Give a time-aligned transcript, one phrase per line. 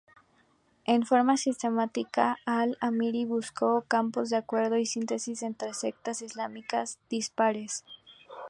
[0.85, 7.85] En forma sistemática Al-'Amiri buscó campos de acuerdo y síntesis entre sectas islámicas dispares.